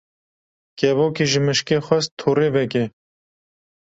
[0.79, 2.83] Kevokê ji mişkê xwest torê veke.